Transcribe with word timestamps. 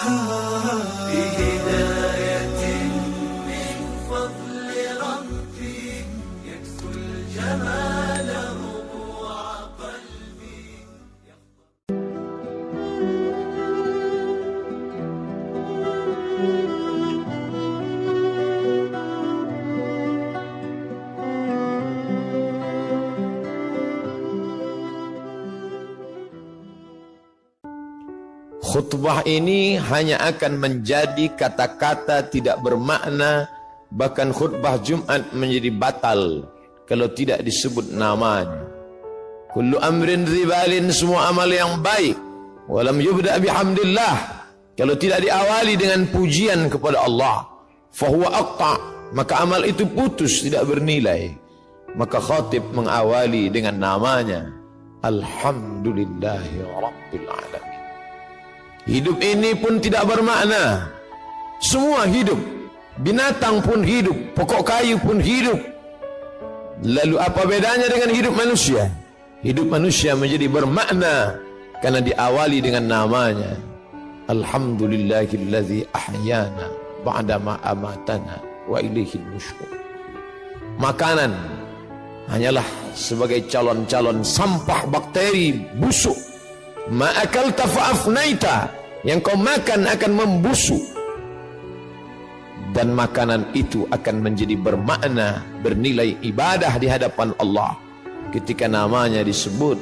He 0.00 1.47
Khutbah 28.68 29.24
ini 29.24 29.80
hanya 29.80 30.20
akan 30.28 30.60
menjadi 30.60 31.32
kata-kata 31.32 32.28
tidak 32.28 32.60
bermakna 32.60 33.48
bahkan 33.88 34.28
khutbah 34.28 34.76
Jumat 34.84 35.32
menjadi 35.32 35.72
batal 35.72 36.44
kalau 36.84 37.08
tidak 37.08 37.40
disebut 37.40 37.88
namanya. 37.96 38.68
Kullu 39.48 39.80
amrin 39.80 40.28
ribalin 40.28 40.92
semua 40.92 41.32
amal 41.32 41.48
yang 41.48 41.80
baik. 41.80 42.12
Walam 42.68 43.00
yubda 43.00 43.40
bihamdillah. 43.40 44.16
Kalau 44.76 44.94
tidak 45.00 45.24
diawali 45.24 45.72
dengan 45.74 46.04
pujian 46.12 46.68
kepada 46.68 47.08
Allah 47.08 47.48
fahuwa 47.88 48.28
aqta 48.30 48.74
maka 49.16 49.40
amal 49.40 49.64
itu 49.64 49.88
putus 49.88 50.44
tidak 50.44 50.68
bernilai. 50.68 51.32
Maka 51.96 52.20
khatib 52.20 52.68
mengawali 52.76 53.48
dengan 53.48 53.80
namanya. 53.80 54.52
Alhamdulillahi 55.00 56.68
Rabbil 56.68 57.28
Alamin 57.32 57.67
Hidup 58.88 59.20
ini 59.20 59.52
pun 59.52 59.76
tidak 59.84 60.08
bermakna. 60.08 60.88
Semua 61.60 62.08
hidup. 62.08 62.40
Binatang 63.04 63.60
pun 63.60 63.84
hidup. 63.84 64.16
Pokok 64.32 64.64
kayu 64.64 64.96
pun 64.96 65.20
hidup. 65.20 65.60
Lalu 66.80 67.20
apa 67.20 67.44
bedanya 67.44 67.84
dengan 67.84 68.10
hidup 68.16 68.32
manusia? 68.32 68.88
Hidup 69.44 69.68
manusia 69.68 70.16
menjadi 70.16 70.48
bermakna 70.48 71.36
karena 71.84 72.00
diawali 72.00 72.64
dengan 72.64 72.88
namanya. 72.88 73.52
Alhamdulillahillazi 74.32 75.84
ahyana 75.92 76.72
ba'dama 77.04 77.60
amatana 77.68 78.40
wa 78.64 78.80
ilaihil 78.80 79.24
nusyur. 79.28 79.68
Makanan 80.80 81.36
hanyalah 82.32 82.64
sebagai 82.96 83.44
calon-calon 83.52 84.24
sampah 84.24 84.88
bakteri 84.88 85.60
busuk 85.76 86.16
Ma'akal 86.88 87.52
tafa'afnaita 87.52 88.72
Yang 89.06 89.30
kau 89.30 89.38
makan 89.38 89.86
akan 89.86 90.12
membusuk. 90.14 90.82
Dan 92.74 92.92
makanan 92.92 93.48
itu 93.56 93.88
akan 93.88 94.20
menjadi 94.20 94.52
bermakna 94.52 95.40
Bernilai 95.64 96.20
ibadah 96.20 96.76
di 96.76 96.84
hadapan 96.84 97.32
Allah. 97.40 97.80
Ketika 98.28 98.68
namanya 98.68 99.24
disebut 99.24 99.80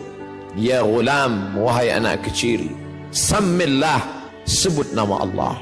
Ya 0.54 0.86
gulam 0.86 1.58
Wahai 1.58 1.90
anak 1.90 2.22
kecil 2.30 2.70
Sammillah 3.10 3.98
Sebut 4.46 4.94
nama 4.94 5.26
Allah. 5.26 5.58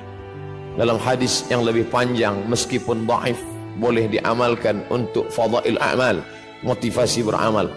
Dalam 0.76 1.00
hadis 1.00 1.48
yang 1.48 1.64
lebih 1.64 1.88
panjang 1.88 2.44
Meskipun 2.44 3.08
daif 3.08 3.40
Boleh 3.80 4.04
diamalkan 4.04 4.84
untuk 4.92 5.32
fadail 5.32 5.80
amal 5.80 6.20
Motivasi 6.60 7.24
beramal. 7.24 7.72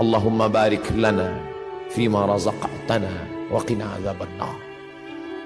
Allahumma 0.00 0.48
barik 0.48 0.84
lana 0.96 1.32
fima 1.92 2.24
razaqtana 2.24 3.12
wa 3.52 3.60
qina 3.60 4.00
adzabannar. 4.00 4.71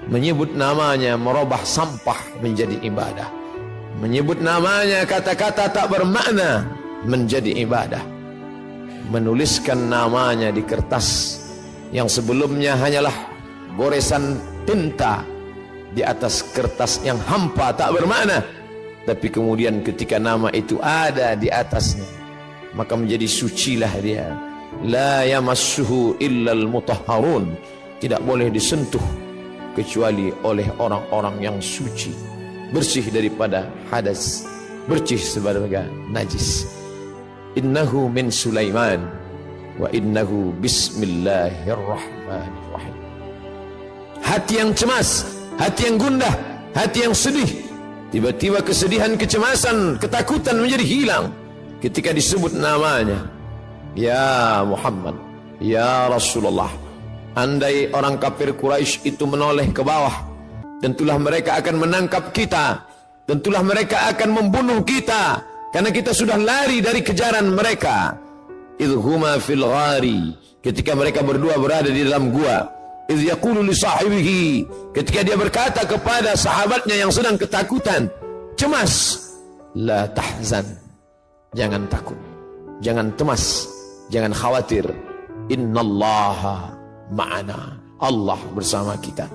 Menyebut 0.07 0.55
namanya 0.55 1.19
merubah 1.19 1.59
sampah 1.67 2.39
menjadi 2.39 2.79
ibadah. 2.79 3.27
Menyebut 3.99 4.39
namanya 4.39 5.03
kata-kata 5.03 5.67
tak 5.67 5.91
bermakna 5.91 6.63
menjadi 7.03 7.51
ibadah. 7.67 7.99
Menuliskan 9.11 9.91
namanya 9.91 10.51
di 10.51 10.63
kertas 10.63 11.39
yang 11.91 12.07
sebelumnya 12.07 12.79
hanyalah 12.79 13.15
goresan 13.75 14.39
tinta 14.63 15.27
di 15.91 16.03
atas 16.03 16.43
kertas 16.55 17.03
yang 17.03 17.19
hampa 17.27 17.75
tak 17.75 17.91
bermakna. 17.91 18.43
Tapi 19.03 19.27
kemudian 19.27 19.83
ketika 19.83 20.19
nama 20.19 20.51
itu 20.51 20.79
ada 20.83 21.35
di 21.35 21.47
atasnya, 21.51 22.07
maka 22.75 22.95
menjadi 22.95 23.27
sucilah 23.27 23.93
dia 24.03 24.35
la 24.85 25.25
yamassuhu 25.25 26.21
illal 26.21 26.69
mutahharun 26.69 27.55
tidak 27.97 28.21
boleh 28.21 28.51
disentuh 28.53 29.01
kecuali 29.77 30.33
oleh 30.41 30.65
orang-orang 30.81 31.37
yang 31.37 31.61
suci 31.61 32.09
bersih 32.73 33.05
daripada 33.13 33.69
hadas 33.93 34.41
bersih 34.89 35.21
sebagai 35.21 35.85
najis. 36.09 36.65
Innahu 37.53 38.09
min 38.09 38.33
sulaiman 38.33 39.05
wa 39.77 39.85
innahu 39.93 40.49
bismillahirrahmanirrahim. 40.57 42.95
Hati 44.25 44.57
yang 44.57 44.73
cemas 44.73 45.29
hati 45.61 45.93
yang 45.93 46.01
gundah 46.01 46.33
hati 46.73 47.05
yang 47.05 47.13
sedih 47.13 47.69
tiba-tiba 48.09 48.65
kesedihan 48.65 49.13
kecemasan 49.13 50.01
ketakutan 50.01 50.57
menjadi 50.57 50.83
hilang 50.83 51.29
ketika 51.85 52.09
disebut 52.09 52.57
namanya. 52.57 53.29
Ya 53.97 54.61
Muhammad 54.61 55.17
Ya 55.57 56.05
Rasulullah 56.05 56.69
Andai 57.37 57.93
orang 57.93 58.17
kafir 58.17 58.57
Quraisy 58.57 59.13
itu 59.13 59.29
menoleh 59.29 59.69
ke 59.69 59.85
bawah 59.85 60.25
Tentulah 60.81 61.21
mereka 61.21 61.61
akan 61.61 61.85
menangkap 61.85 62.33
kita 62.33 62.81
Tentulah 63.29 63.61
mereka 63.61 64.09
akan 64.09 64.41
membunuh 64.41 64.81
kita 64.81 65.45
Karena 65.69 65.93
kita 65.93 66.17
sudah 66.17 66.33
lari 66.33 66.81
dari 66.81 67.05
kejaran 67.05 67.53
mereka 67.53 68.17
Idhuma 68.81 69.37
fil 69.37 69.61
ghari 69.61 70.33
Ketika 70.65 70.97
mereka 70.97 71.21
berdua 71.21 71.61
berada 71.61 71.93
di 71.93 72.01
dalam 72.01 72.33
gua 72.33 72.73
Idh 73.05 73.29
yakulu 73.29 73.61
li 73.61 73.77
sahibihi 73.77 74.43
Ketika 74.97 75.21
dia 75.21 75.37
berkata 75.37 75.85
kepada 75.85 76.33
sahabatnya 76.33 77.05
yang 77.05 77.13
sedang 77.13 77.37
ketakutan 77.37 78.09
Cemas 78.57 79.13
La 79.77 80.09
tahzan 80.09 80.65
Jangan 81.53 81.85
takut 81.85 82.17
Jangan 82.81 83.13
cemas 83.13 83.69
Jangan 84.09 84.33
khawatir. 84.33 84.87
Innallaha 85.51 86.76
ma'ana. 87.11 87.77
Allah 87.97 88.37
bersama 88.53 88.93
kita. 89.01 89.25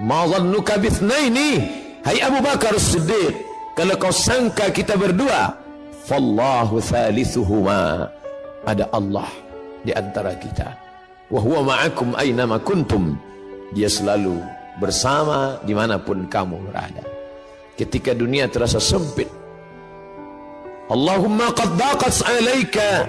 Ma 0.00 0.24
dhannuka 0.24 0.80
bithnaini? 0.80 1.60
Hai 2.00 2.16
Abu 2.24 2.40
Bakar 2.40 2.72
Siddiq, 2.80 3.36
kalau 3.76 3.92
kau 4.00 4.08
sangka 4.08 4.72
kita 4.72 4.96
berdua, 4.96 5.52
fallahu 6.08 6.80
thalithuhuma. 6.80 8.08
Ada 8.64 8.88
Allah 8.88 9.28
di 9.84 9.92
antara 9.92 10.32
kita. 10.36 10.72
Wa 11.28 11.40
huwa 11.44 11.76
ma'akum 11.76 12.16
aynama 12.16 12.56
kuntum. 12.60 13.20
Dia 13.76 13.92
selalu 13.92 14.40
bersama 14.80 15.60
di 15.62 15.76
mana 15.76 16.00
pun 16.00 16.24
kamu 16.24 16.56
berada. 16.72 17.04
Ketika 17.76 18.16
dunia 18.16 18.48
terasa 18.48 18.80
sempit, 18.80 19.28
Allahumma 20.90 21.54
qad 21.54 21.78
daqat 21.78 22.16
alaika 22.26 23.06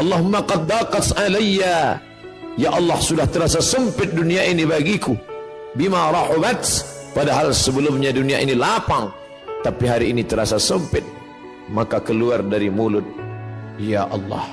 Allahumma 0.00 0.40
qad 0.40 0.64
daqat 0.64 1.12
alayya 1.20 2.00
Ya 2.60 2.76
Allah 2.76 3.00
sudah 3.00 3.24
terasa 3.24 3.64
sempit 3.64 4.12
dunia 4.12 4.44
ini 4.44 4.68
bagiku. 4.68 5.16
Bima 5.72 6.12
rahubat 6.12 6.60
Padahal 7.16 7.56
sebelumnya 7.56 8.12
dunia 8.12 8.42
ini 8.42 8.52
lapang 8.52 9.08
Tapi 9.64 9.84
hari 9.88 10.12
ini 10.12 10.28
terasa 10.28 10.60
sempit. 10.60 11.00
Maka 11.72 12.04
keluar 12.04 12.44
dari 12.44 12.68
mulut 12.68 13.08
Ya 13.80 14.04
Allah. 14.12 14.44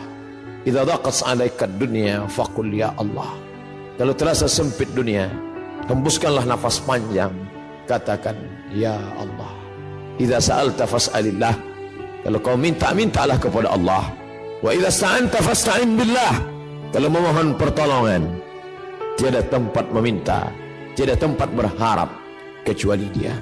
Idza 0.63 0.88
daqat 0.88 1.19
alaika 1.28 1.67
dunia 1.67 2.23
Fakul 2.31 2.72
ya 2.72 2.96
Allah. 2.96 3.35
Kalau 4.00 4.16
terasa 4.16 4.47
sempit 4.47 4.88
dunia 4.96 5.28
Hembuskanlah 5.91 6.47
nafas 6.47 6.79
panjang. 6.88 7.35
Katakan 7.91 8.40
Ya 8.72 8.96
Allah. 9.20 9.52
Idza 10.16 10.40
sa'alta 10.40 10.87
fas'alillah. 10.87 11.55
Kalau 12.23 12.40
kau 12.40 12.55
minta, 12.55 12.96
mintalah 12.96 13.35
kepada 13.35 13.76
Allah. 13.76 14.16
Wa 14.64 14.72
idza 14.72 14.90
sta'anta 14.96 15.43
fasta'in 15.43 15.91
billah. 15.99 16.57
Kalau 16.87 17.11
memohon 17.11 17.51
pertolongan, 17.59 18.23
tiada 19.19 19.43
tempat 19.43 19.91
meminta, 19.91 20.47
tiada 20.95 21.19
tempat 21.19 21.51
berharap 21.51 22.07
kecuali 22.63 23.11
Dia. 23.11 23.35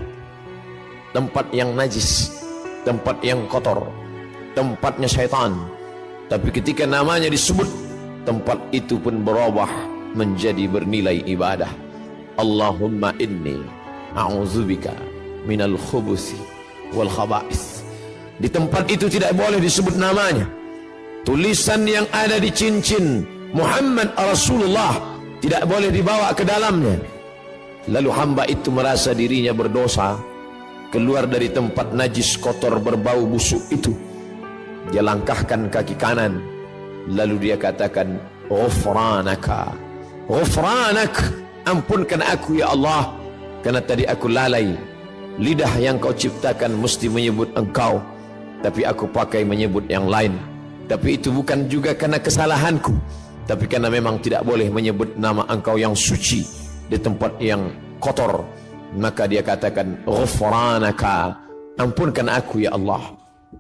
Tempat 1.14 1.54
yang 1.54 1.78
najis, 1.78 2.34
tempat 2.82 3.22
yang 3.22 3.46
kotor, 3.46 3.86
tempatnya 4.58 5.06
syaitan. 5.06 5.54
Tapi 6.26 6.50
ketika 6.50 6.90
namanya 6.90 7.30
disebut, 7.30 7.70
tempat 8.26 8.58
itu 8.74 8.98
pun 8.98 9.22
berubah 9.22 9.70
menjadi 10.18 10.66
bernilai 10.66 11.22
ibadah. 11.30 11.70
Allahumma 12.42 13.14
inni 13.22 13.62
a'udzubika 14.18 14.92
minal 15.46 15.78
khubuthi 15.78 16.36
wal 16.98 17.08
khaba'ith. 17.08 17.86
Di 18.42 18.50
tempat 18.52 18.90
itu 18.90 19.08
tidak 19.08 19.38
boleh 19.38 19.62
disebut 19.62 19.96
namanya 19.96 20.44
tulisan 21.26 21.84
yang 21.90 22.06
ada 22.14 22.38
di 22.38 22.54
cincin 22.54 23.35
Muhammad 23.56 24.12
Rasulullah 24.20 25.00
tidak 25.40 25.64
boleh 25.64 25.88
dibawa 25.88 26.36
ke 26.36 26.44
dalamnya 26.44 27.16
Lalu 27.86 28.10
hamba 28.10 28.44
itu 28.50 28.74
merasa 28.74 29.14
dirinya 29.14 29.54
berdosa, 29.54 30.18
keluar 30.90 31.30
dari 31.30 31.54
tempat 31.54 31.94
najis 31.94 32.34
kotor 32.42 32.82
berbau 32.82 33.30
busuk 33.30 33.62
itu. 33.70 33.94
Dia 34.90 35.06
langkahkan 35.06 35.70
kaki 35.70 35.94
kanan, 35.94 36.42
lalu 37.06 37.50
dia 37.50 37.58
katakan, 37.62 38.18
"Ghufranaka, 38.50 39.78
ghufranak, 40.26 41.14
ampunkan 41.70 42.26
aku 42.26 42.58
ya 42.58 42.74
Allah, 42.74 43.14
karena 43.62 43.82
tadi 43.86 44.10
aku 44.10 44.34
lalai. 44.34 44.74
Lidah 45.38 45.74
yang 45.78 46.02
kau 46.02 46.16
ciptakan 46.16 46.74
mesti 46.82 47.06
menyebut 47.06 47.54
engkau, 47.54 48.02
tapi 48.66 48.82
aku 48.82 49.06
pakai 49.14 49.46
menyebut 49.46 49.86
yang 49.86 50.10
lain. 50.10 50.34
Tapi 50.90 51.22
itu 51.22 51.30
bukan 51.30 51.70
juga 51.70 51.94
karena 51.94 52.18
kesalahanku, 52.18 52.98
tapi 53.46 53.70
karena 53.70 53.90
memang 53.90 54.20
tidak 54.22 54.44
boleh 54.44 54.68
menyebut 54.70 55.18
nama 55.18 55.46
engkau 55.50 55.78
yang 55.78 55.94
suci 55.94 56.46
di 56.90 56.98
tempat 57.00 57.38
yang 57.42 57.70
kotor." 58.02 58.46
Maka 58.96 59.28
dia 59.28 59.44
katakan, 59.44 60.04
"Ghufranaka, 60.08 61.36
ampunkan 61.76 62.32
aku 62.32 62.64
ya 62.64 62.72
Allah, 62.76 63.12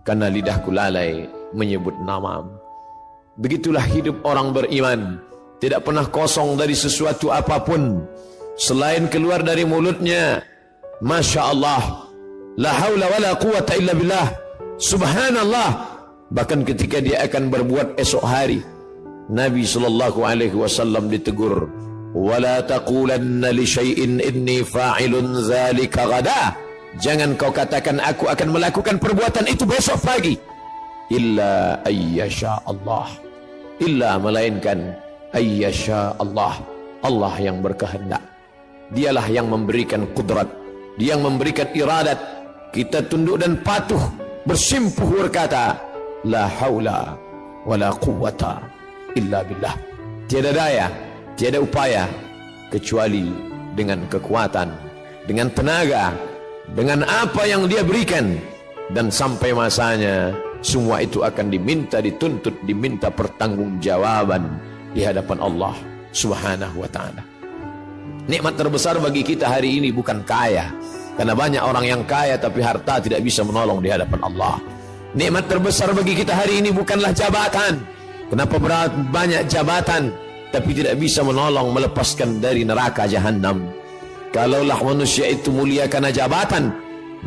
karena 0.07 0.31
lidahku 0.31 0.71
lalai 0.71 1.27
menyebut 1.51 1.95
namamu." 2.03 2.55
Begitulah 3.35 3.83
hidup 3.83 4.23
orang 4.23 4.55
beriman, 4.55 5.19
tidak 5.59 5.83
pernah 5.83 6.07
kosong 6.07 6.55
dari 6.55 6.71
sesuatu 6.71 7.35
apa 7.35 7.59
pun 7.59 7.99
selain 8.55 9.11
keluar 9.11 9.43
dari 9.43 9.67
mulutnya. 9.67 10.39
Masya 11.03 11.41
Allah, 11.51 12.07
la 12.55 12.71
haula 12.71 13.11
wa 13.11 13.19
la 13.19 13.31
quwata 13.35 13.75
illa 13.75 13.91
billah. 13.91 14.27
Subhanallah. 14.79 15.69
Bahkan 16.31 16.63
ketika 16.63 17.03
dia 17.03 17.27
akan 17.27 17.51
berbuat 17.51 17.99
esok 17.99 18.23
hari, 18.23 18.63
Nabi 19.25 19.65
sallallahu 19.65 20.21
alaihi 20.21 20.53
wasallam 20.53 21.09
ditegur, 21.09 21.65
"Wala 22.13 22.61
taqulanna 22.61 23.49
li 23.49 23.65
syai'in 23.65 24.21
inni 24.21 24.61
fa'ilun 24.61 25.41
dzalika 25.41 26.05
ghada." 26.05 26.53
Jangan 27.01 27.33
kau 27.35 27.49
katakan 27.51 27.99
aku 27.99 28.29
akan 28.29 28.53
melakukan 28.53 29.01
perbuatan 29.01 29.49
itu 29.49 29.65
besok 29.65 29.99
pagi. 30.05 30.37
Illa 31.11 31.81
ayyasha 31.83 32.63
Allah. 32.69 33.09
Illa 33.81 34.15
melainkan 34.21 34.95
ayyasha 35.35 36.15
Allah. 36.21 36.55
Allah 37.03 37.33
yang 37.41 37.59
berkehendak. 37.59 38.23
Dialah 38.95 39.27
yang 39.27 39.51
memberikan 39.51 40.07
kudrat. 40.15 40.47
Dia 40.95 41.17
yang 41.17 41.27
memberikan 41.27 41.67
iradat. 41.75 42.17
Kita 42.71 43.03
tunduk 43.11 43.43
dan 43.43 43.59
patuh. 43.59 44.01
Bersimpuh 44.47 45.27
berkata. 45.27 45.75
La 46.25 46.47
haula 46.47 47.13
wa 47.67 47.75
la 47.77 47.93
quwata 47.93 48.84
illa 49.15 49.41
billah. 49.41 49.75
Tiada 50.27 50.51
daya, 50.51 50.87
tiada 51.39 51.59
upaya. 51.63 52.05
Kecuali 52.69 53.31
dengan 53.73 54.03
kekuatan. 54.11 54.69
Dengan 55.25 55.47
tenaga. 55.55 56.13
Dengan 56.75 57.07
apa 57.07 57.47
yang 57.47 57.65
dia 57.65 57.81
berikan. 57.81 58.35
Dan 58.91 59.09
sampai 59.09 59.55
masanya. 59.55 60.35
Semua 60.65 61.01
itu 61.01 61.21
akan 61.21 61.53
diminta, 61.53 62.01
dituntut, 62.01 62.57
diminta 62.65 63.13
pertanggungjawaban 63.13 64.49
di 64.97 65.05
hadapan 65.05 65.37
Allah 65.37 65.77
Subhanahu 66.09 66.81
wa 66.81 66.89
taala. 66.89 67.21
Nikmat 68.25 68.57
terbesar 68.57 68.97
bagi 68.97 69.21
kita 69.21 69.45
hari 69.45 69.77
ini 69.77 69.93
bukan 69.93 70.25
kaya. 70.25 70.73
Karena 71.15 71.37
banyak 71.37 71.61
orang 71.61 71.85
yang 71.85 72.01
kaya 72.09 72.41
tapi 72.41 72.65
harta 72.65 72.97
tidak 72.97 73.21
bisa 73.21 73.45
menolong 73.45 73.77
di 73.77 73.93
hadapan 73.93 74.19
Allah. 74.25 74.57
Nikmat 75.13 75.45
terbesar 75.47 75.93
bagi 75.93 76.17
kita 76.17 76.33
hari 76.33 76.65
ini 76.65 76.73
bukanlah 76.73 77.13
jabatan. 77.13 77.94
Kenapa 78.31 78.57
berat 78.57 78.91
banyak 79.13 79.45
jabatan 79.45 80.09
tapi 80.55 80.71
tidak 80.71 80.95
bisa 80.95 81.19
menolong 81.19 81.75
melepaskan 81.75 82.39
dari 82.39 82.63
neraka 82.63 83.03
jahanam. 83.11 83.67
Kalaulah 84.31 84.79
manusia 84.79 85.27
itu 85.27 85.51
mulia 85.51 85.87
karena 85.91 86.15
jabatan, 86.15 86.71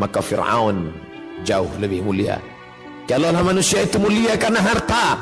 maka 0.01 0.25
Fir'aun 0.25 0.93
jauh 1.45 1.69
lebih 1.77 2.05
mulia. 2.05 2.41
Kalaulah 3.05 3.45
manusia 3.45 3.85
itu 3.85 4.01
mulia 4.01 4.37
karena 4.41 4.65
harta, 4.65 5.21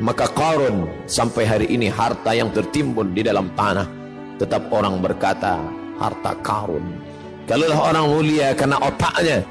maka 0.00 0.28
Qarun 0.32 1.04
sampai 1.04 1.44
hari 1.44 1.66
ini 1.72 1.92
harta 1.92 2.32
yang 2.32 2.52
tertimbun 2.52 3.12
di 3.12 3.20
dalam 3.24 3.52
tanah 3.52 3.88
tetap 4.40 4.72
orang 4.72 5.00
berkata 5.00 5.60
harta 6.00 6.32
Qarun. 6.40 6.84
Kalaulah 7.48 7.80
orang 7.80 8.06
mulia 8.12 8.48
karena 8.56 8.80
otaknya, 8.80 9.44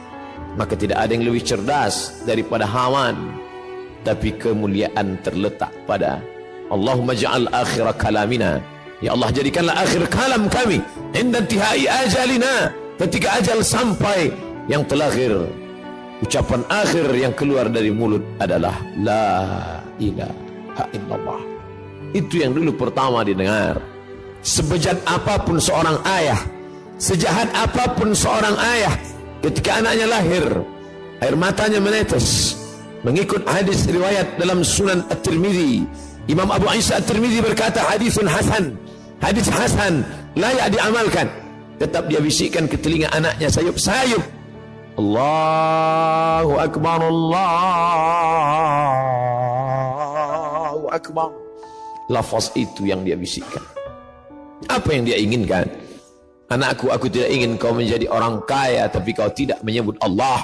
maka 0.57 0.73
tidak 0.73 1.01
ada 1.01 1.11
yang 1.13 1.25
lebih 1.25 1.41
cerdas 1.45 2.25
daripada 2.25 2.65
Haman. 2.65 3.40
Tapi 4.01 4.33
kemuliaan 4.33 5.21
terletak 5.21 5.69
pada 5.85 6.17
Allahumma 6.71 7.13
ja'al 7.13 7.45
akhir 7.53 7.85
kalamina. 8.01 8.57
Ya 9.01 9.13
Allah 9.13 9.29
jadikanlah 9.33 9.75
akhir 9.77 10.09
kalam 10.09 10.49
kami. 10.49 10.81
Inda 11.13 11.41
tihai 11.45 11.85
ajalina. 11.85 12.73
Ketika 12.97 13.41
ajal 13.41 13.65
sampai 13.65 14.29
yang 14.69 14.85
terakhir 14.85 15.49
ucapan 16.21 16.61
akhir 16.69 17.05
yang 17.17 17.33
keluar 17.33 17.65
dari 17.65 17.89
mulut 17.89 18.21
adalah 18.37 18.77
la 19.01 19.25
ilaha 19.97 20.85
illallah. 20.93 21.41
Itu 22.13 22.45
yang 22.45 22.53
dulu 22.53 22.77
pertama 22.77 23.25
didengar. 23.25 23.81
Sebejat 24.41 24.97
apapun 25.05 25.61
seorang 25.61 26.01
ayah 26.17 26.41
sejahat 27.01 27.49
apapun 27.57 28.13
seorang 28.13 28.53
ayah 28.77 28.93
ketika 29.41 29.81
anaknya 29.81 30.05
lahir 30.05 30.45
air 31.17 31.33
matanya 31.33 31.81
menetes 31.81 32.53
mengikut 33.01 33.41
hadis 33.49 33.85
riwayat 33.89 34.37
dalam 34.37 34.61
sunan 34.65 35.01
at-tirmidhi 35.09 35.85
Imam 36.29 36.47
Abu 36.53 36.69
Isa 36.77 37.01
at-tirmidhi 37.01 37.41
berkata 37.41 37.81
hadisun 37.89 38.29
hasan. 38.29 38.77
Hadis 39.21 39.49
hasan 39.49 40.05
layak 40.37 40.69
diamalkan. 40.73 41.27
Tetap 41.81 42.05
dia 42.07 42.21
bisikkan 42.21 42.69
ke 42.69 42.77
telinga 42.77 43.09
anaknya 43.09 43.49
sayup-sayup. 43.49 44.21
Allahu 45.01 46.61
Akbar 46.61 47.01
Allahu 47.01 47.41
Akbar. 50.93 51.33
Lafaz 52.11 52.53
itu 52.53 52.85
yang 52.85 53.01
dia 53.01 53.17
bisikkan. 53.17 53.63
Apa 54.69 54.93
yang 54.93 55.09
dia 55.09 55.17
inginkan? 55.17 55.65
Anakku 56.53 56.91
aku 56.93 57.07
tidak 57.09 57.31
ingin 57.31 57.55
kau 57.55 57.71
menjadi 57.71 58.11
orang 58.11 58.43
kaya 58.43 58.83
Tapi 58.91 59.15
kau 59.15 59.31
tidak 59.31 59.63
menyebut 59.63 59.95
Allah 60.03 60.43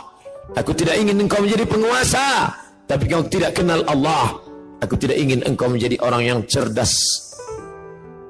Aku 0.55 0.71
tidak 0.71 0.95
ingin 0.95 1.19
engkau 1.19 1.43
menjadi 1.43 1.67
penguasa 1.67 2.55
Tapi 2.87 3.03
kau 3.11 3.25
tidak 3.27 3.59
kenal 3.59 3.83
Allah 3.89 4.39
Aku 4.79 4.95
tidak 4.95 5.19
ingin 5.19 5.43
engkau 5.43 5.67
menjadi 5.67 5.99
orang 5.99 6.23
yang 6.23 6.39
cerdas 6.47 6.93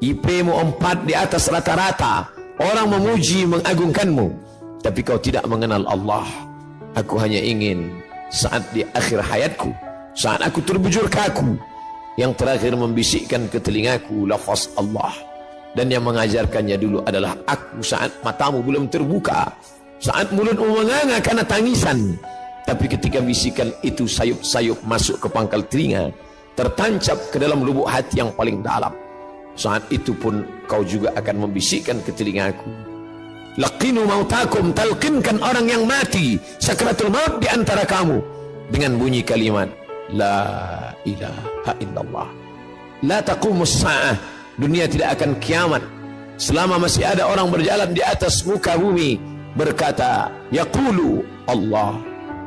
IP-mu 0.02 0.54
empat 0.54 1.06
di 1.06 1.14
atas 1.14 1.52
rata-rata 1.52 2.30
Orang 2.58 2.90
memuji 2.90 3.46
mengagungkanmu 3.46 4.48
tapi 4.82 5.02
kau 5.02 5.18
tidak 5.18 5.46
mengenal 5.50 5.84
Allah. 5.90 6.26
Aku 6.96 7.20
hanya 7.22 7.44
ingin 7.44 7.92
saat 8.32 8.66
di 8.74 8.88
akhir 8.96 9.22
hayatku, 9.22 9.70
saat 10.16 10.42
aku 10.42 10.64
terbujur 10.66 11.12
kaku, 11.12 11.58
yang 12.18 12.34
terakhir 12.34 12.74
membisikkan 12.74 13.46
ke 13.52 13.62
telingaku 13.62 14.26
lafaz 14.26 14.72
Allah. 14.80 15.14
Dan 15.76 15.94
yang 15.94 16.08
mengajarkannya 16.10 16.80
dulu 16.80 17.06
adalah 17.06 17.38
aku 17.46 17.86
saat 17.86 18.10
matamu 18.26 18.66
belum 18.66 18.90
terbuka, 18.90 19.54
saat 19.98 20.30
mulutmu 20.34 20.84
menganga 20.84 21.18
karena 21.22 21.44
tangisan. 21.46 22.18
Tapi 22.68 22.86
ketika 22.92 23.24
bisikan 23.24 23.72
itu 23.80 24.12
sayup-sayup 24.12 24.84
masuk 24.84 25.24
ke 25.24 25.28
pangkal 25.32 25.64
telinga, 25.64 26.12
tertancap 26.60 27.16
ke 27.32 27.40
dalam 27.40 27.64
lubuk 27.64 27.88
hati 27.88 28.20
yang 28.20 28.36
paling 28.36 28.60
dalam. 28.60 28.92
Saat 29.56 29.88
itu 29.90 30.12
pun 30.12 30.44
kau 30.68 30.84
juga 30.84 31.16
akan 31.16 31.48
membisikkan 31.48 31.98
ke 32.04 32.12
telingaku 32.14 32.70
Laqinu 33.58 34.06
mautakum 34.06 34.70
talqinkan 34.70 35.42
orang 35.42 35.66
yang 35.66 35.90
mati 35.90 36.38
sakratul 36.62 37.10
maut 37.10 37.42
di 37.42 37.50
antara 37.50 37.90
kamu 37.90 38.22
dengan 38.70 39.02
bunyi 39.02 39.26
kalimat 39.26 39.66
la 40.14 40.94
ilaha 41.02 41.74
illallah. 41.82 42.30
La 43.02 43.18
taqumus 43.26 43.82
saah. 43.82 44.14
Dunia 44.62 44.86
tidak 44.86 45.18
akan 45.18 45.42
kiamat 45.42 45.82
selama 46.38 46.86
masih 46.86 47.06
ada 47.06 47.26
orang 47.26 47.50
berjalan 47.50 47.94
di 47.94 48.02
atas 48.02 48.46
muka 48.46 48.78
bumi 48.78 49.18
berkata 49.58 50.30
yaqulu 50.54 51.26
Allah 51.50 51.98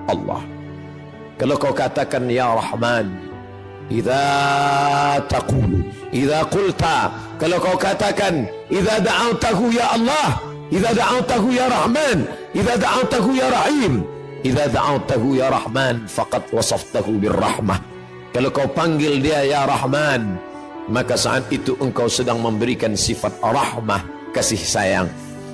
Allah. 0.07 0.43
Kalau 1.35 1.57
kau 1.59 1.75
katakan 1.75 2.31
ya 2.31 2.55
Rahman 2.55 3.11
idza 3.91 4.23
taqulu 5.27 5.83
idza 6.15 6.47
qulta 6.47 7.11
kalau 7.43 7.59
kau 7.59 7.75
katakan 7.75 8.47
idza 8.71 9.03
da'awtahu 9.03 9.75
ya 9.75 9.99
Allah 9.99 10.51
Idza 10.71 10.95
da'awtahu 10.95 11.51
ya 11.51 11.67
Rahman, 11.67 12.31
idza 12.55 12.79
da'awtahu 12.79 13.35
ya 13.35 13.51
Rahim, 13.51 14.07
idza 14.47 14.71
da'awtahu 14.71 15.35
ya 15.35 15.51
Rahman 15.51 16.07
faqad 16.07 16.47
wasaftahu 16.55 17.19
birrahmah. 17.19 17.83
Kalau 18.31 18.55
kau 18.55 18.71
panggil 18.71 19.19
dia 19.19 19.43
ya 19.43 19.67
Rahman, 19.67 20.39
maka 20.87 21.19
saat 21.19 21.51
itu 21.51 21.75
engkau 21.83 22.07
sedang 22.07 22.39
memberikan 22.39 22.95
sifat 22.95 23.35
rahmah, 23.43 24.07
kasih 24.31 24.63
sayang. 24.63 25.11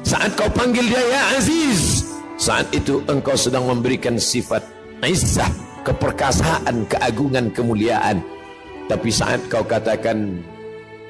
Saat 0.07 0.39
kau 0.39 0.47
panggil 0.55 0.87
dia 0.87 1.03
ya 1.03 1.23
Aziz, 1.35 2.07
saat 2.39 2.71
itu 2.71 3.03
engkau 3.11 3.35
sedang 3.35 3.67
memberikan 3.67 4.15
sifat 4.15 4.63
izzah, 5.03 5.51
keperkasaan, 5.83 6.87
keagungan, 6.87 7.51
kemuliaan. 7.51 8.23
Tapi 8.87 9.11
saat 9.11 9.43
kau 9.51 9.67
katakan 9.67 10.39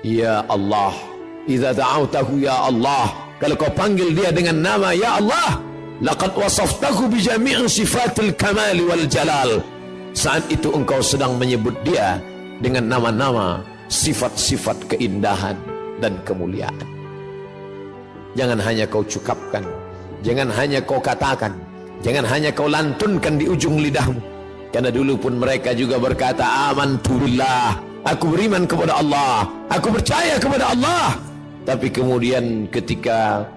ya 0.00 0.40
Allah, 0.48 0.96
idza 1.44 1.76
da'awtahu 1.76 2.40
ya 2.40 2.72
Allah, 2.72 3.12
Kalau 3.36 3.52
kau 3.60 3.68
panggil 3.68 4.16
dia 4.16 4.32
dengan 4.32 4.64
nama 4.64 4.96
Ya 4.96 5.20
Allah, 5.20 5.60
laqad 6.00 6.32
wasaftahu 6.32 7.12
bi 7.12 7.20
jami'i 7.20 7.68
sifatil 7.68 8.32
kamali 8.32 8.80
wal 8.80 9.04
jalal. 9.12 9.60
Saat 10.16 10.48
itu 10.48 10.72
engkau 10.72 11.04
sedang 11.04 11.36
menyebut 11.36 11.76
dia 11.84 12.16
dengan 12.64 12.88
nama-nama 12.88 13.60
sifat-sifat 13.92 14.88
keindahan 14.88 15.60
dan 16.00 16.16
kemuliaan. 16.24 16.95
Jangan 18.36 18.60
hanya 18.60 18.84
kau 18.84 19.00
cukapkan, 19.00 19.64
jangan 20.20 20.52
hanya 20.52 20.84
kau 20.84 21.00
katakan, 21.00 21.56
jangan 22.04 22.28
hanya 22.28 22.52
kau 22.52 22.68
lantunkan 22.68 23.40
di 23.40 23.48
ujung 23.48 23.80
lidahmu. 23.80 24.20
Karena 24.68 24.92
dulu 24.92 25.16
pun 25.16 25.40
mereka 25.40 25.72
juga 25.72 25.96
berkata, 25.96 26.44
amantu 26.68 27.16
billah, 27.16 27.80
aku 28.04 28.36
beriman 28.36 28.68
kepada 28.68 29.00
Allah, 29.00 29.48
aku 29.72 29.88
percaya 29.88 30.36
kepada 30.36 30.76
Allah. 30.76 31.16
Tapi 31.64 31.88
kemudian 31.88 32.68
ketika 32.68 33.48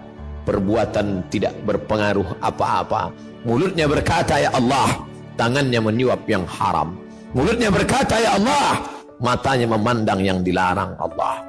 perbuatan 0.47 1.27
tidak 1.27 1.59
berpengaruh 1.67 2.39
apa-apa, 2.39 3.11
mulutnya 3.43 3.83
berkata, 3.83 4.39
ya 4.39 4.47
Allah, 4.55 4.95
tangannya 5.35 5.83
menyuap 5.83 6.23
yang 6.23 6.47
haram. 6.47 6.95
Mulutnya 7.35 7.67
berkata, 7.67 8.15
ya 8.15 8.39
Allah, 8.39 8.79
matanya 9.19 9.75
memandang 9.75 10.23
yang 10.23 10.39
dilarang 10.39 10.95
Allah. 10.95 11.43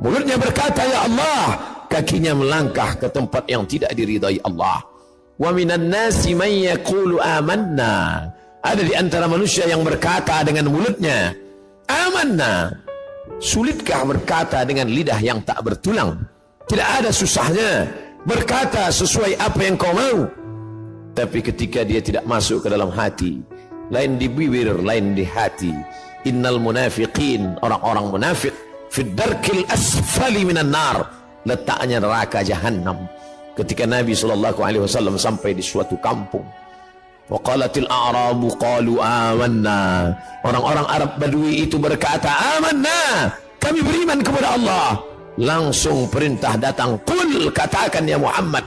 Mulutnya 0.00 0.40
berkata, 0.40 0.82
ya 0.88 1.04
Allah, 1.04 1.60
kakinya 1.92 2.32
melangkah 2.32 2.96
ke 2.96 3.12
tempat 3.12 3.44
yang 3.52 3.68
tidak 3.68 3.92
diridai 3.92 4.40
Allah. 4.40 4.80
Wa 5.36 5.52
minan 5.52 5.92
nasi 5.92 6.32
man 6.32 6.48
yaqulu 6.48 7.20
amanna. 7.20 8.24
Ada 8.64 8.80
di 8.80 8.94
antara 8.96 9.28
manusia 9.28 9.68
yang 9.68 9.84
berkata 9.84 10.40
dengan 10.40 10.72
mulutnya, 10.72 11.36
amanna. 11.90 12.72
Sulitkah 13.42 14.06
berkata 14.06 14.62
dengan 14.64 14.88
lidah 14.88 15.18
yang 15.20 15.44
tak 15.44 15.60
bertulang? 15.60 16.14
Tidak 16.70 16.88
ada 17.02 17.10
susahnya 17.10 17.90
berkata 18.22 18.86
sesuai 18.88 19.34
apa 19.36 19.60
yang 19.60 19.74
kau 19.74 19.90
mau. 19.90 20.30
Tapi 21.12 21.44
ketika 21.44 21.84
dia 21.84 22.00
tidak 22.00 22.24
masuk 22.24 22.64
ke 22.64 22.68
dalam 22.72 22.88
hati, 22.88 23.42
lain 23.92 24.16
di 24.16 24.30
bibir, 24.30 24.80
lain 24.80 25.12
di 25.12 25.26
hati. 25.26 25.74
Innal 26.22 26.62
munafiqin, 26.62 27.58
orang-orang 27.60 28.14
munafik, 28.14 28.54
fid 28.94 29.12
darkil 29.18 29.66
asfali 29.68 30.46
minan 30.46 30.70
nar, 30.70 31.02
letaknya 31.46 31.98
neraka 32.02 32.42
jahanam. 32.42 33.06
Ketika 33.52 33.84
Nabi 33.84 34.16
SAW 34.16 35.16
sampai 35.20 35.52
di 35.52 35.60
suatu 35.60 36.00
kampung, 36.00 36.44
Waqalatil 37.30 37.88
a'rabu 37.88 38.52
qalu 38.60 38.98
amanna. 39.00 40.12
Orang-orang 40.44 40.86
Arab 40.90 41.10
Badui 41.16 41.64
itu 41.64 41.78
berkata, 41.78 42.28
"Amanna." 42.58 43.30
Kami 43.62 43.78
beriman 43.78 44.20
kepada 44.20 44.58
Allah. 44.58 44.98
Langsung 45.40 46.10
perintah 46.12 46.58
datang, 46.60 46.98
"Qul," 47.06 47.48
katakan 47.54 48.04
ya 48.04 48.18
Muhammad, 48.20 48.66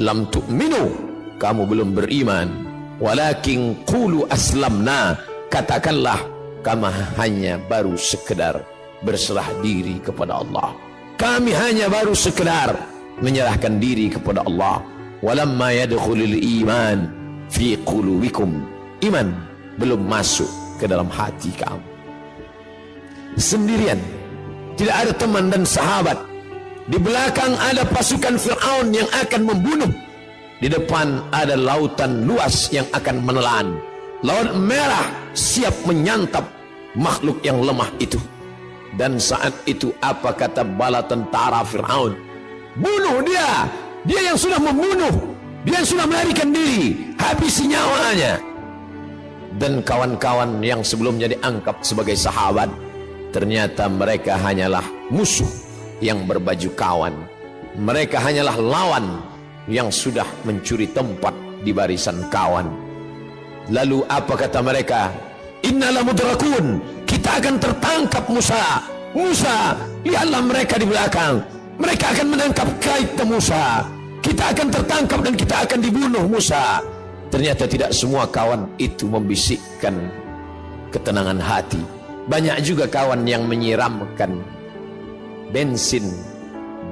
"Lam 0.00 0.24
tu'minu." 0.30 0.94
Kamu 1.36 1.68
belum 1.68 1.92
beriman. 1.92 2.48
Walakin 2.96 3.84
qulu 3.84 4.24
aslamna. 4.32 5.20
Katakanlah, 5.52 6.16
kami 6.64 6.88
hanya 7.20 7.60
baru 7.60 7.92
sekedar 7.92 8.64
berserah 9.04 9.44
diri 9.60 10.00
kepada 10.00 10.40
Allah. 10.40 10.72
Kami 11.16 11.48
hanya 11.56 11.88
baru 11.88 12.12
sekedar 12.12 12.76
menyerahkan 13.24 13.80
diri 13.80 14.12
kepada 14.12 14.44
Allah. 14.44 14.84
Walamma 15.24 15.72
yadkhulul 15.72 16.36
iman 16.60 17.08
fi 17.48 17.80
qulubikum. 17.88 18.60
Iman 19.00 19.32
belum 19.80 20.04
masuk 20.04 20.48
ke 20.76 20.84
dalam 20.84 21.08
hati 21.08 21.56
kamu. 21.56 21.80
Sendirian. 23.40 23.96
Tidak 24.76 24.92
ada 24.92 25.12
teman 25.16 25.48
dan 25.48 25.64
sahabat. 25.64 26.20
Di 26.84 27.00
belakang 27.00 27.56
ada 27.64 27.88
pasukan 27.88 28.36
Fir'aun 28.36 28.92
yang 28.92 29.08
akan 29.08 29.42
membunuh. 29.48 29.88
Di 30.60 30.68
depan 30.68 31.32
ada 31.32 31.56
lautan 31.56 32.28
luas 32.28 32.68
yang 32.68 32.84
akan 32.92 33.24
menelan. 33.24 33.72
Laut 34.20 34.52
merah 34.52 35.08
siap 35.32 35.72
menyantap 35.88 36.44
makhluk 36.92 37.40
yang 37.40 37.56
lemah 37.64 37.88
itu 37.96 38.20
dan 38.96 39.20
saat 39.20 39.52
itu 39.68 39.92
apa 40.00 40.32
kata 40.32 40.64
bala 40.64 41.04
tentara 41.04 41.62
Fir'aun 41.62 42.16
bunuh 42.76 43.20
dia 43.24 43.68
dia 44.08 44.32
yang 44.32 44.38
sudah 44.40 44.60
membunuh 44.60 45.36
dia 45.66 45.82
sudah 45.82 46.06
melarikan 46.06 46.54
diri, 46.54 46.94
habisi 47.18 47.66
nyawanya. 47.66 48.38
Dan 49.58 49.82
kawan-kawan 49.82 50.62
yang 50.62 50.86
sebelumnya 50.86 51.26
dianggap 51.26 51.82
sebagai 51.82 52.14
sahabat, 52.14 52.70
ternyata 53.34 53.90
mereka 53.90 54.38
hanyalah 54.38 54.86
musuh 55.10 55.50
yang 55.98 56.22
berbaju 56.22 56.70
kawan. 56.78 57.14
Mereka 57.74 58.14
hanyalah 58.14 58.54
lawan 58.62 59.18
yang 59.66 59.90
sudah 59.90 60.24
mencuri 60.46 60.86
tempat 60.86 61.34
di 61.66 61.74
barisan 61.74 62.30
kawan. 62.30 62.70
Lalu 63.66 64.06
apa 64.06 64.38
kata 64.38 64.62
mereka? 64.62 65.10
Innalah 65.64 66.02
mudrakun, 66.04 66.82
kita 67.08 67.40
akan 67.40 67.54
tertangkap 67.56 68.24
Musa. 68.28 68.84
Musa, 69.16 69.72
lihatlah 70.04 70.42
mereka 70.44 70.76
di 70.76 70.84
belakang. 70.84 71.40
Mereka 71.80 72.04
akan 72.16 72.26
menangkap 72.32 72.68
kait 72.80 73.16
Musa 73.24 73.96
kita 74.26 74.50
akan 74.50 74.68
tertangkap 74.74 75.20
dan 75.22 75.34
kita 75.38 75.56
akan 75.62 75.78
dibunuh 75.78 76.24
Musa. 76.26 76.82
Ternyata 77.30 77.70
tidak 77.70 77.94
semua 77.94 78.26
kawan 78.26 78.74
itu 78.74 79.06
membisikkan 79.06 79.94
ketenangan 80.90 81.38
hati. 81.38 81.78
Banyak 82.26 82.58
juga 82.66 82.90
kawan 82.90 83.22
yang 83.22 83.46
menyiramkan 83.46 84.42
bensin 85.54 86.10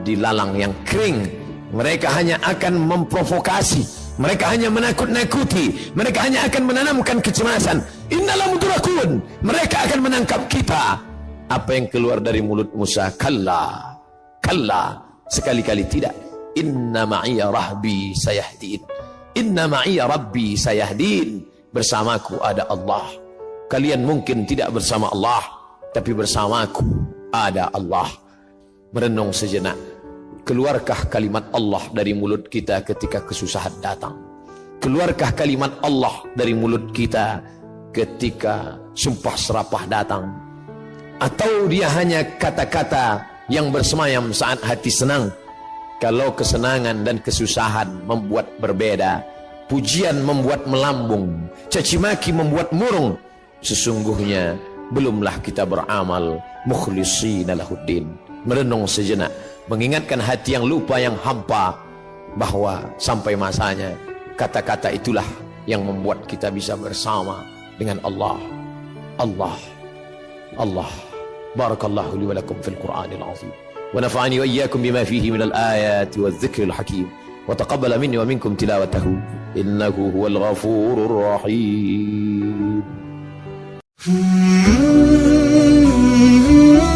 di 0.07 0.15
lalang 0.15 0.55
yang 0.55 0.71
kering. 0.87 1.27
Mereka 1.75 2.07
hanya 2.15 2.39
akan 2.39 2.87
memprovokasi. 2.87 4.04
Mereka 4.15 4.45
hanya 4.55 4.71
menakut-nakuti. 4.71 5.95
Mereka 5.99 6.19
hanya 6.31 6.47
akan 6.47 6.63
menanamkan 6.71 7.19
kecemasan. 7.19 7.83
Innalah 8.15 8.47
mudrakun. 8.55 9.19
Mereka 9.43 9.91
akan 9.91 10.01
menangkap 10.07 10.47
kita. 10.47 11.03
Apa 11.51 11.71
yang 11.75 11.91
keluar 11.91 12.23
dari 12.23 12.39
mulut 12.39 12.71
Musa? 12.79 13.11
Kalla. 13.19 13.95
Kalla. 14.39 15.03
Sekali-kali 15.27 15.85
tidak. 15.91 16.15
Inna 16.55 17.03
ma'iya 17.03 17.51
rahbi 17.51 18.15
sayahdin. 18.15 18.81
Inna 19.35 19.67
ma'iya 19.67 20.07
rabbi 20.07 20.55
sayahdin. 20.55 21.43
Bersamaku 21.75 22.39
ada 22.39 22.71
Allah. 22.71 23.11
Kalian 23.67 24.07
mungkin 24.07 24.47
tidak 24.47 24.71
bersama 24.71 25.11
Allah, 25.11 25.43
tapi 25.91 26.15
bersamaku 26.15 26.87
ada 27.35 27.67
Allah. 27.75 28.07
Merenung 28.95 29.35
sejenak. 29.35 29.75
Keluarkah 30.45 31.09
kalimat 31.09 31.49
Allah 31.57 31.81
dari 31.97 32.13
mulut 32.13 32.53
kita 32.53 32.85
ketika 32.85 33.25
kesusahan 33.25 33.81
datang? 33.81 34.13
Keluarkah 34.77 35.33
kalimat 35.33 35.73
Allah 35.81 36.21
dari 36.37 36.53
mulut 36.53 36.93
kita 36.93 37.41
ketika 37.97 38.77
sumpah 38.93 39.41
serapah 39.41 39.89
datang? 39.89 40.29
Atau 41.17 41.65
dia 41.73 41.89
hanya 41.97 42.21
kata-kata 42.37 43.25
yang 43.49 43.73
bersemayam 43.73 44.37
saat 44.37 44.61
hati 44.61 44.93
senang? 44.93 45.33
Kalau 45.97 46.37
kesenangan 46.37 47.09
dan 47.09 47.25
kesusahan 47.25 48.05
membuat 48.05 48.45
berbeda, 48.61 49.25
pujian 49.73 50.21
membuat 50.29 50.69
melambung, 50.69 51.49
caci 51.73 51.97
maki 51.97 52.37
membuat 52.37 52.69
murung, 52.69 53.17
sesungguhnya 53.65 54.61
belumlah 54.93 55.41
kita 55.41 55.65
beramal 55.65 56.37
mukhlishina 56.69 57.57
lahuddin. 57.57 58.13
Merenung 58.45 58.85
sejenak, 58.85 59.33
mengingatkan 59.69 60.21
hati 60.21 60.57
yang 60.57 60.65
lupa 60.69 61.01
yang 61.01 61.17
hampa 61.21 61.77
bahwa 62.37 62.85
sampai 63.01 63.37
masanya 63.39 63.95
kata-kata 64.37 64.93
itulah 64.93 65.25
yang 65.65 65.87
membuat 65.87 66.27
kita 66.29 66.53
bisa 66.53 66.77
bersama 66.77 67.45
dengan 67.81 67.97
Allah. 68.05 68.37
Allah. 69.17 69.57
Allah. 70.59 70.91
Barakallahu 71.55 72.19
li 72.19 72.27
wa 72.27 72.35
lakum 72.35 72.59
fil 72.61 72.77
Qur'anil 72.77 73.23
azim. 73.23 73.51
Wa 73.95 74.03
nafa'ani 74.03 74.43
wa 74.43 74.47
iyyakum 74.47 74.83
bima 74.83 75.07
fihi 75.07 75.31
minal 75.31 75.55
ayati 75.55 76.19
wal 76.19 76.35
dzikril 76.35 76.75
hakim. 76.75 77.07
Wa 77.47 77.55
taqabbala 77.55 77.97
minni 77.97 78.19
wa 78.19 78.27
minkum 78.27 78.59
tilawatahu. 78.59 79.15
Innahu 79.55 80.11
huwal 80.11 80.37
ghafurur 80.43 81.39
rahim. 81.39 82.83
Hmm 84.05 86.91